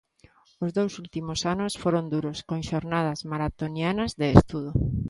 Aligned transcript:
Os 0.63 0.69
dous 0.77 0.93
últimos 1.03 1.39
anos 1.53 1.73
foron 1.83 2.05
duros, 2.13 2.37
con 2.49 2.59
xornadas 2.69 3.19
maratonianas 3.31 4.11
de 4.19 4.27
estudo. 4.37 4.71